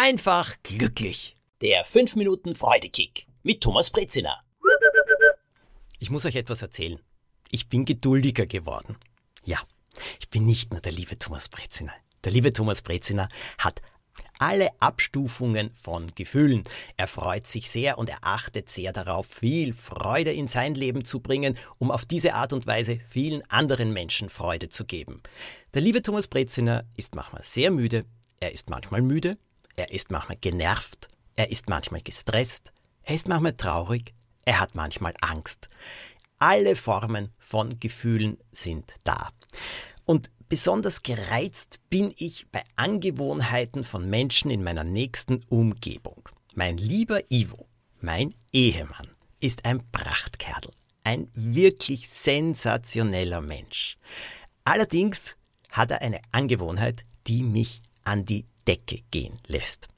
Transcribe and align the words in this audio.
einfach 0.00 0.56
glücklich. 0.62 1.36
Der 1.60 1.84
5 1.84 2.16
Minuten 2.16 2.54
Freudekick 2.54 3.26
mit 3.42 3.60
Thomas 3.60 3.90
Brezina. 3.90 4.42
Ich 5.98 6.08
muss 6.08 6.24
euch 6.24 6.36
etwas 6.36 6.62
erzählen. 6.62 6.98
Ich 7.50 7.68
bin 7.68 7.84
geduldiger 7.84 8.46
geworden. 8.46 8.96
Ja, 9.44 9.58
ich 10.18 10.30
bin 10.30 10.46
nicht 10.46 10.72
nur 10.72 10.80
der 10.80 10.92
liebe 10.92 11.18
Thomas 11.18 11.50
Brezina. 11.50 11.92
Der 12.24 12.32
liebe 12.32 12.50
Thomas 12.54 12.80
Brezina 12.80 13.28
hat 13.58 13.82
alle 14.38 14.70
Abstufungen 14.80 15.70
von 15.74 16.06
Gefühlen. 16.14 16.62
Er 16.96 17.06
freut 17.06 17.46
sich 17.46 17.68
sehr 17.68 17.98
und 17.98 18.08
er 18.08 18.20
achtet 18.22 18.70
sehr 18.70 18.94
darauf, 18.94 19.26
viel 19.26 19.74
Freude 19.74 20.32
in 20.32 20.48
sein 20.48 20.74
Leben 20.74 21.04
zu 21.04 21.20
bringen, 21.20 21.58
um 21.76 21.90
auf 21.90 22.06
diese 22.06 22.32
Art 22.32 22.54
und 22.54 22.66
Weise 22.66 22.98
vielen 23.06 23.42
anderen 23.50 23.92
Menschen 23.92 24.30
Freude 24.30 24.70
zu 24.70 24.86
geben. 24.86 25.22
Der 25.74 25.82
liebe 25.82 26.00
Thomas 26.00 26.26
Breziner 26.26 26.86
ist 26.96 27.14
manchmal 27.14 27.42
sehr 27.44 27.70
müde, 27.70 28.06
er 28.40 28.52
ist 28.52 28.70
manchmal 28.70 29.02
müde, 29.02 29.36
er 29.80 29.92
ist 29.92 30.10
manchmal 30.10 30.38
genervt, 30.40 31.08
er 31.36 31.50
ist 31.50 31.68
manchmal 31.68 32.00
gestresst, 32.00 32.72
er 33.02 33.14
ist 33.14 33.28
manchmal 33.28 33.54
traurig, 33.54 34.14
er 34.44 34.60
hat 34.60 34.74
manchmal 34.74 35.14
Angst. 35.20 35.68
Alle 36.38 36.76
Formen 36.76 37.30
von 37.38 37.78
Gefühlen 37.80 38.38
sind 38.52 38.94
da. 39.04 39.28
Und 40.04 40.30
Besonders 40.50 41.04
gereizt 41.04 41.78
bin 41.90 42.12
ich 42.16 42.48
bei 42.50 42.64
Angewohnheiten 42.74 43.84
von 43.84 44.10
Menschen 44.10 44.50
in 44.50 44.64
meiner 44.64 44.82
nächsten 44.82 45.44
Umgebung. 45.48 46.28
Mein 46.54 46.76
lieber 46.76 47.20
Ivo, 47.30 47.68
mein 48.00 48.34
Ehemann, 48.52 49.12
ist 49.40 49.64
ein 49.64 49.88
Prachtkerl, 49.92 50.72
ein 51.04 51.30
wirklich 51.34 52.08
sensationeller 52.08 53.40
Mensch. 53.40 53.96
Allerdings 54.64 55.36
hat 55.70 55.92
er 55.92 56.02
eine 56.02 56.20
Angewohnheit, 56.32 57.04
die 57.28 57.44
mich 57.44 57.78
an 58.02 58.24
die 58.24 58.44
Decke 58.70 59.00
gehen 59.10 59.36
lässt. 59.48 59.88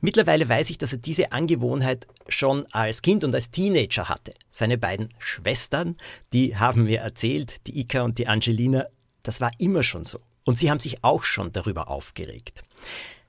Mittlerweile 0.00 0.48
weiß 0.48 0.70
ich, 0.70 0.78
dass 0.78 0.92
er 0.92 0.98
diese 0.98 1.30
Angewohnheit 1.30 2.08
schon 2.28 2.66
als 2.72 3.00
Kind 3.00 3.22
und 3.22 3.32
als 3.32 3.52
Teenager 3.52 4.08
hatte. 4.08 4.34
Seine 4.50 4.76
beiden 4.76 5.14
Schwestern, 5.18 5.96
die 6.32 6.56
haben 6.56 6.84
mir 6.84 7.00
erzählt, 7.00 7.66
die 7.68 7.78
Ika 7.78 8.02
und 8.02 8.18
die 8.18 8.26
Angelina, 8.26 8.86
das 9.22 9.40
war 9.40 9.52
immer 9.58 9.84
schon 9.84 10.04
so. 10.04 10.18
Und 10.44 10.58
sie 10.58 10.68
haben 10.68 10.80
sich 10.80 11.04
auch 11.04 11.22
schon 11.22 11.52
darüber 11.52 11.88
aufgeregt. 11.88 12.64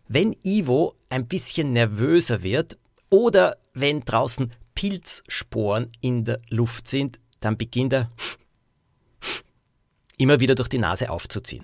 Wenn 0.08 0.36
Ivo 0.44 0.96
ein 1.10 1.28
bisschen 1.28 1.72
nervöser 1.74 2.42
wird 2.42 2.80
oder 3.12 3.58
wenn 3.74 4.02
draußen 4.02 4.52
Pilzsporen 4.74 5.90
in 6.02 6.26
der 6.26 6.40
Luft 6.50 6.88
sind, 6.88 7.20
dann 7.42 7.58
beginnt 7.58 7.94
er 7.94 8.10
immer 10.18 10.40
wieder 10.40 10.56
durch 10.56 10.70
die 10.70 10.80
Nase 10.80 11.12
aufzuziehen. 11.12 11.64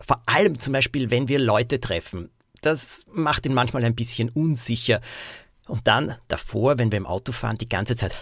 Vor 0.00 0.22
allem 0.26 0.58
zum 0.58 0.72
Beispiel, 0.72 1.10
wenn 1.10 1.28
wir 1.28 1.38
Leute 1.38 1.80
treffen. 1.80 2.30
Das 2.60 3.06
macht 3.12 3.46
ihn 3.46 3.54
manchmal 3.54 3.84
ein 3.84 3.94
bisschen 3.94 4.28
unsicher. 4.30 5.00
Und 5.68 5.86
dann 5.86 6.16
davor, 6.28 6.78
wenn 6.78 6.92
wir 6.92 6.98
im 6.98 7.06
Auto 7.06 7.32
fahren, 7.32 7.58
die 7.58 7.68
ganze 7.68 7.96
Zeit. 7.96 8.14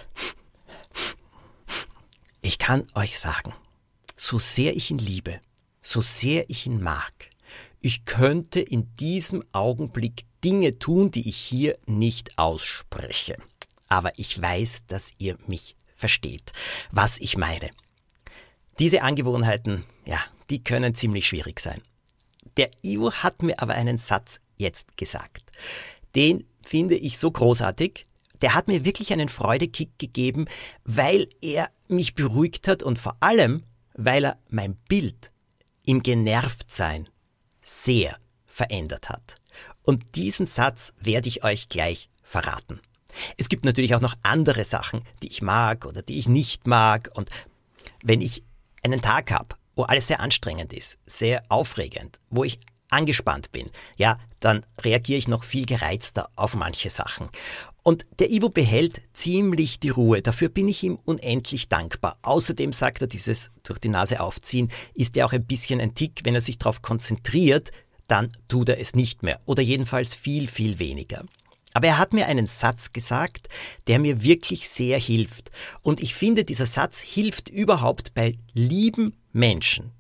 Ich 2.41 2.59
kann 2.59 2.87
euch 2.95 3.19
sagen, 3.19 3.55
so 4.17 4.39
sehr 4.39 4.77
ich 4.77 4.91
ihn 4.91 4.99
liebe, 4.99 5.41
so 5.83 6.01
sehr 6.01 6.49
ich 6.49 6.67
ihn 6.67 6.83
mag, 6.83 7.13
ich 7.81 8.07
könnte 8.07 8.61
in 8.61 8.95
diesem 8.97 9.45
Augenblick 9.53 10.25
Dinge 10.43 10.79
tun, 10.79 11.11
die 11.11 11.29
ich 11.29 11.37
hier 11.37 11.79
nicht 11.87 12.39
ausspreche. 12.39 13.37
Aber 13.89 14.19
ich 14.19 14.41
weiß, 14.41 14.87
dass 14.87 15.13
ihr 15.19 15.37
mich 15.47 15.77
versteht, 15.95 16.53
was 16.91 17.19
ich 17.19 17.37
meine. 17.37 17.71
Diese 18.79 19.03
Angewohnheiten, 19.03 19.85
ja, 20.07 20.21
die 20.51 20.63
können 20.63 20.95
ziemlich 20.95 21.27
schwierig 21.27 21.61
sein. 21.61 21.81
Der 22.57 22.71
Ivo 22.83 23.13
hat 23.13 23.43
mir 23.43 23.61
aber 23.61 23.75
einen 23.75 23.99
Satz 23.99 24.41
jetzt 24.57 24.97
gesagt. 24.97 25.43
Den 26.15 26.47
finde 26.63 26.97
ich 26.97 27.19
so 27.19 27.31
großartig. 27.31 28.07
Der 28.41 28.55
hat 28.55 28.69
mir 28.69 28.85
wirklich 28.85 29.13
einen 29.13 29.29
Freudekick 29.29 29.99
gegeben, 29.99 30.47
weil 30.85 31.29
er 31.41 31.71
mich 31.89 32.15
beruhigt 32.15 32.69
hat 32.69 32.83
und 32.83 32.99
vor 32.99 33.17
allem, 33.21 33.63
weil 33.95 34.25
er 34.25 34.39
mein 34.49 34.77
Bild 34.89 35.31
im 35.85 36.03
Genervtsein 36.03 37.09
sehr 37.61 38.17
verändert 38.47 39.09
hat. 39.09 39.37
Und 39.83 40.17
diesen 40.17 40.47
Satz 40.47 40.93
werde 41.01 41.29
ich 41.29 41.45
euch 41.45 41.69
gleich 41.69 42.09
verraten. 42.23 42.81
Es 43.37 43.49
gibt 43.49 43.65
natürlich 43.65 43.95
auch 43.95 44.01
noch 44.01 44.15
andere 44.23 44.65
Sachen, 44.65 45.03
die 45.23 45.29
ich 45.29 45.43
mag 45.43 45.85
oder 45.85 46.03
die 46.03 46.19
ich 46.19 46.29
nicht 46.29 46.67
mag. 46.67 47.11
Und 47.15 47.29
wenn 48.03 48.21
ich 48.21 48.43
einen 48.83 49.01
Tag 49.01 49.31
habe, 49.31 49.57
wo 49.77 49.83
alles 49.83 50.09
sehr 50.09 50.21
anstrengend 50.21 50.73
ist, 50.73 50.99
sehr 51.05 51.43
aufregend, 51.49 52.21
wo 52.31 52.45
ich 52.45 52.59
angespannt 52.91 53.53
bin, 53.53 53.71
ja, 53.97 54.19
dann 54.41 54.65
reagiere 54.83 55.19
ich 55.19 55.29
noch 55.29 55.45
viel 55.45 55.67
gereizter 55.67 56.29
auf 56.37 56.55
manche 56.55 56.91
Sachen. 56.91 57.29
Und 57.83 58.07
der 58.19 58.31
Ivo 58.31 58.49
behält 58.49 59.03
ziemlich 59.13 59.79
die 59.79 59.91
Ruhe. 59.91 60.23
Dafür 60.23 60.49
bin 60.49 60.69
ich 60.69 60.83
ihm 60.83 60.99
unendlich 61.05 61.69
dankbar. 61.69 62.17
Außerdem 62.23 62.73
sagt 62.73 63.03
er, 63.03 63.09
dieses 63.09 63.51
durch 63.63 63.79
die 63.79 63.91
Nase 63.91 64.21
aufziehen 64.21 64.71
ist 64.95 65.17
ja 65.17 65.27
auch 65.27 65.35
ein 65.35 65.45
bisschen 65.45 65.81
ein 65.81 65.95
Tick. 65.95 66.23
Wenn 66.25 66.35
er 66.35 66.41
sich 66.41 66.57
darauf 66.57 66.81
konzentriert, 66.81 67.73
dann 68.07 68.33
tut 68.49 68.71
er 68.71 68.81
es 68.81 68.95
nicht 68.95 69.23
mehr. 69.23 69.39
Oder 69.45 69.63
jedenfalls 69.63 70.15
viel, 70.15 70.47
viel 70.47 70.79
weniger. 70.79 71.25
Aber 71.75 71.89
er 71.89 71.99
hat 71.99 72.15
mir 72.15 72.27
einen 72.27 72.47
Satz 72.47 72.93
gesagt, 72.93 73.49
der 73.87 73.99
mir 73.99 74.23
wirklich 74.23 74.69
sehr 74.69 74.99
hilft. 74.99 75.51
Und 75.83 76.01
ich 76.01 76.15
finde, 76.15 76.45
dieser 76.45 76.67
Satz 76.67 77.01
hilft 77.01 77.51
überhaupt 77.51 78.15
bei 78.15 78.39
lieben 78.55 79.15
Menschen 79.35 79.93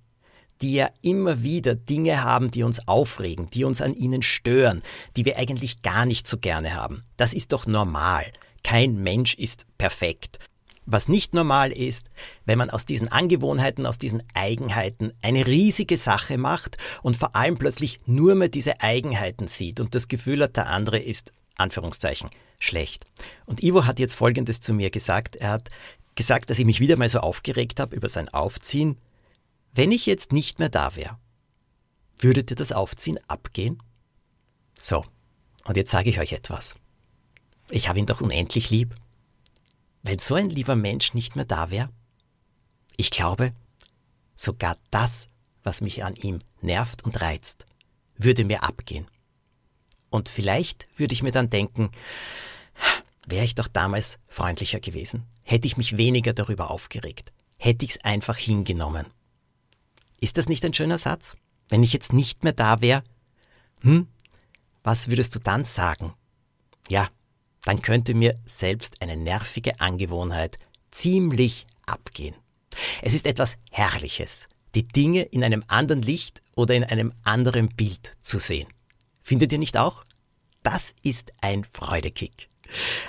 die 0.61 0.75
ja 0.75 0.91
immer 1.03 1.43
wieder 1.43 1.75
Dinge 1.75 2.23
haben, 2.23 2.51
die 2.51 2.63
uns 2.63 2.89
aufregen, 2.89 3.51
die 3.51 3.65
uns 3.65 3.83
an 3.83 3.95
ihnen 3.95 4.23
stören, 4.23 4.83
die 5.17 5.25
wir 5.25 5.37
eigentlich 5.37 5.83
gar 5.83 6.07
nicht 6.07 6.27
so 6.27 6.39
gerne 6.39 6.75
haben. 6.75 7.05
Das 7.17 7.35
ist 7.35 7.53
doch 7.53 7.67
normal. 7.67 8.25
Kein 8.63 9.03
Mensch 9.03 9.35
ist 9.35 9.67
perfekt. 9.79 10.39
Was 10.87 11.09
nicht 11.09 11.33
normal 11.35 11.73
ist, 11.73 12.11
wenn 12.45 12.59
man 12.59 12.71
aus 12.71 12.85
diesen 12.85 13.09
Angewohnheiten, 13.09 13.87
aus 13.87 13.99
diesen 13.99 14.23
Eigenheiten 14.35 15.13
eine 15.23 15.47
riesige 15.47 15.97
Sache 15.97 16.37
macht 16.37 16.77
und 17.03 17.17
vor 17.17 17.35
allem 17.35 17.57
plötzlich 17.57 18.01
nur 18.07 18.35
mehr 18.35 18.49
diese 18.49 18.81
Eigenheiten 18.81 19.49
sieht 19.49 19.81
und 19.81 19.95
das 19.95 20.09
Gefühl 20.09 20.43
hat, 20.43 20.57
der 20.57 20.69
andere 20.69 20.99
ist, 20.99 21.33
Anführungszeichen, 21.57 22.29
schlecht. 22.61 23.07
Und 23.47 23.63
Ivo 23.63 23.87
hat 23.87 23.99
jetzt 23.99 24.15
Folgendes 24.15 24.61
zu 24.61 24.75
mir 24.75 24.91
gesagt. 24.91 25.37
Er 25.37 25.51
hat 25.51 25.71
gesagt, 26.15 26.51
dass 26.51 26.59
ich 26.59 26.67
mich 26.67 26.81
wieder 26.81 26.97
mal 26.97 27.09
so 27.09 27.21
aufgeregt 27.21 27.81
habe 27.81 27.97
über 27.97 28.09
sein 28.09 28.29
Aufziehen 28.29 28.97
wenn 29.75 29.93
ich 29.93 30.07
jetzt 30.07 30.33
nicht 30.33 30.59
mehr 30.59 30.69
da 30.69 30.97
wäre, 30.97 31.19
würdet 32.19 32.51
ihr 32.51 32.57
das 32.57 32.73
Aufziehen 32.73 33.19
abgehen? 33.29 33.83
So, 34.79 35.05
und 35.65 35.77
jetzt 35.77 35.91
sage 35.91 36.11
ich 36.11 36.21
euch 36.21 36.33
etwas. 36.33 36.77
Ich 37.71 37.89
habe 37.89 37.99
ihn 37.99 38.07
doch 38.07 38.21
unendlich 38.21 38.71
lieb. 38.71 38.95
Wenn 40.03 40.19
so 40.19 40.35
ein 40.35 40.51
lieber 40.51 40.77
Mensch 40.77 41.15
nicht 41.15 41.35
mehr 41.35 41.45
da 41.45 41.71
wäre, 41.71 41.91
ich 42.97 43.11
glaube, 43.11 43.53
sogar 44.37 44.77
das, 44.91 45.29
was 45.63 45.81
mich 45.81 46.05
an 46.05 46.15
ihm 46.15 46.39
nervt 46.61 47.05
und 47.05 47.21
reizt, 47.21 47.67
würde 48.17 48.45
mir 48.45 48.63
abgehen. 48.63 49.09
Und 50.11 50.29
vielleicht 50.29 50.87
würde 50.99 51.15
ich 51.15 51.23
mir 51.23 51.33
dann 51.33 51.51
denken, 51.51 51.91
wäre 53.27 53.45
ich 53.45 53.55
doch 53.55 53.69
damals 53.69 54.19
freundlicher 54.29 54.79
gewesen, 54.79 55.27
hätte 55.43 55.67
ich 55.67 55.77
mich 55.77 55.97
weniger 55.97 56.33
darüber 56.33 56.71
aufgeregt, 56.71 57.33
hätte 57.59 57.85
ich 57.85 57.93
es 57.93 58.05
einfach 58.05 58.37
hingenommen. 58.37 59.07
Ist 60.25 60.39
das 60.39 60.49
nicht 60.49 60.65
ein 60.65 60.73
schöner 60.73 60.97
Satz? 60.97 61.37
Wenn 61.69 61.83
ich 61.83 61.93
jetzt 61.93 62.15
nicht 62.15 62.45
mehr 62.45 62.55
da 62.55 62.81
wäre, 62.81 63.05
hm, 63.83 64.09
was 64.83 65.09
würdest 65.09 65.35
du 65.35 65.39
dann 65.39 65.65
sagen? 65.65 66.15
Ja, 66.89 67.11
dann 67.65 67.83
könnte 67.83 68.15
mir 68.15 68.41
selbst 68.47 69.03
eine 69.03 69.19
nervige 69.19 69.81
Angewohnheit 69.81 70.59
ziemlich 70.91 71.67
abgehen. 71.85 72.35
Es 73.03 73.13
ist 73.13 73.27
etwas 73.27 73.57
Herrliches, 73.71 74.49
die 74.75 74.89
Dinge 74.89 75.25
in 75.25 75.45
einem 75.45 75.63
anderen 75.67 76.01
Licht 76.01 76.41
oder 76.55 76.75
in 76.75 76.85
einem 76.85 77.13
anderen 77.25 77.69
Bild 77.69 78.13
zu 78.23 78.39
sehen. 78.39 78.69
Findet 79.21 79.53
ihr 79.53 79.59
nicht 79.59 79.77
auch? 79.77 80.05
Das 80.63 80.95
ist 81.03 81.35
ein 81.43 81.65
Freudekick. 81.65 82.49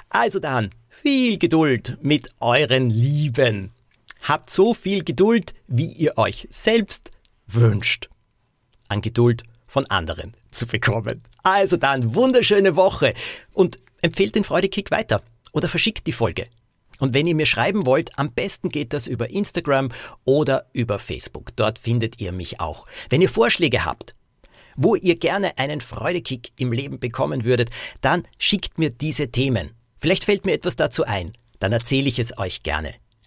Also 0.10 0.40
dann, 0.40 0.70
viel 0.90 1.38
Geduld 1.38 1.98
mit 2.02 2.36
euren 2.42 2.90
Lieben. 2.90 3.72
Habt 4.28 4.50
so 4.50 4.74
viel 4.74 5.04
Geduld, 5.04 5.54
wie 5.68 5.86
ihr 5.86 6.18
euch 6.18 6.48
selbst 6.50 7.12
wünscht. 7.46 8.10
An 8.88 9.02
Geduld 9.02 9.44
von 9.68 9.86
anderen 9.86 10.34
zu 10.50 10.66
bekommen. 10.66 11.22
Also 11.44 11.78
dann, 11.78 12.16
wunderschöne 12.16 12.76
Woche 12.76 13.14
und 13.54 13.78
empfehlt 14.02 14.34
den 14.34 14.44
Freudekick 14.44 14.90
weiter 14.90 15.22
oder 15.54 15.70
verschickt 15.70 16.08
die 16.08 16.12
Folge. 16.12 16.48
Und 17.00 17.14
wenn 17.14 17.28
ihr 17.28 17.36
mir 17.36 17.46
schreiben 17.46 17.86
wollt, 17.86 18.18
am 18.18 18.32
besten 18.32 18.70
geht 18.70 18.94
das 18.94 19.06
über 19.06 19.30
Instagram 19.30 19.90
oder 20.24 20.66
über 20.74 20.98
Facebook. 20.98 21.56
Dort 21.56 21.78
findet 21.78 22.20
ihr 22.20 22.32
mich 22.32 22.60
auch. 22.60 22.88
Wenn 23.10 23.22
ihr 23.22 23.30
Vorschläge 23.30 23.86
habt, 23.86 24.14
wo 24.76 24.96
ihr 24.96 25.16
gerne 25.16 25.60
einen 25.60 25.82
Freudekick 25.82 26.52
im 26.58 26.72
Leben 26.72 27.00
bekommen 27.00 27.46
würdet, 27.46 27.70
dann 28.02 28.24
schickt 28.40 28.80
mir 28.80 28.90
diese 28.90 29.30
Themen. 29.30 29.76
Vielleicht 30.00 30.24
fällt 30.24 30.46
mir 30.46 30.54
etwas 30.54 30.78
dazu 30.78 31.04
ein. 31.04 31.32
Dann 31.60 31.74
erzähle 31.74 32.08
ich 32.08 32.18
es 32.18 32.36
euch 32.40 32.64
gerne. 32.64 32.96